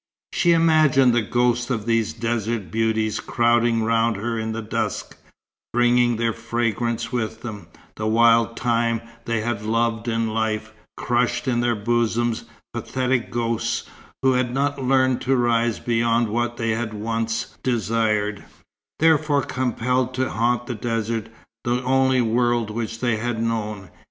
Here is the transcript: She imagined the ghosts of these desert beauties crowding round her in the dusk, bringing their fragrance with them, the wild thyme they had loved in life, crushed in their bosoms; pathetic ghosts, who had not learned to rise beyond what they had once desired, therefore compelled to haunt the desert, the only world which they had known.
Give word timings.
She 0.33 0.53
imagined 0.53 1.13
the 1.13 1.21
ghosts 1.21 1.69
of 1.69 1.85
these 1.85 2.11
desert 2.11 2.71
beauties 2.71 3.19
crowding 3.19 3.83
round 3.83 4.15
her 4.15 4.35
in 4.39 4.51
the 4.51 4.63
dusk, 4.63 5.15
bringing 5.73 6.15
their 6.15 6.33
fragrance 6.33 7.11
with 7.11 7.43
them, 7.43 7.67
the 7.97 8.07
wild 8.07 8.57
thyme 8.59 9.01
they 9.25 9.41
had 9.41 9.61
loved 9.63 10.07
in 10.07 10.33
life, 10.33 10.73
crushed 10.97 11.47
in 11.47 11.59
their 11.59 11.75
bosoms; 11.75 12.45
pathetic 12.73 13.29
ghosts, 13.29 13.83
who 14.23 14.33
had 14.33 14.51
not 14.55 14.81
learned 14.83 15.21
to 15.21 15.35
rise 15.35 15.79
beyond 15.79 16.29
what 16.29 16.57
they 16.57 16.71
had 16.71 16.95
once 16.95 17.55
desired, 17.61 18.43
therefore 18.97 19.43
compelled 19.43 20.15
to 20.15 20.31
haunt 20.31 20.65
the 20.65 20.73
desert, 20.73 21.29
the 21.63 21.79
only 21.83 22.21
world 22.21 22.71
which 22.71 23.01
they 23.01 23.17
had 23.17 23.39
known. 23.39 23.91